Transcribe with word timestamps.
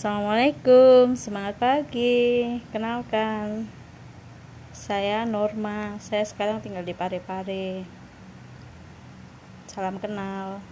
Assalamualaikum, 0.00 1.12
semangat 1.12 1.60
pagi. 1.60 2.56
Kenalkan, 2.72 3.68
saya 4.72 5.28
Norma. 5.28 6.00
Saya 6.00 6.24
sekarang 6.24 6.64
tinggal 6.64 6.88
di 6.88 6.96
Parepare 6.96 7.84
Salam 9.68 10.00
kenal. 10.00 10.64